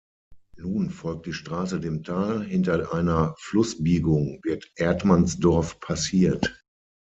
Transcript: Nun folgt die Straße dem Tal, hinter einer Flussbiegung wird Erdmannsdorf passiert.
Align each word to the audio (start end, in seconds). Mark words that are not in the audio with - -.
Nun 0.57 0.89
folgt 0.89 1.27
die 1.27 1.33
Straße 1.33 1.79
dem 1.79 2.03
Tal, 2.03 2.43
hinter 2.43 2.91
einer 2.91 3.35
Flussbiegung 3.37 4.39
wird 4.43 4.71
Erdmannsdorf 4.75 5.79
passiert. 5.79 6.59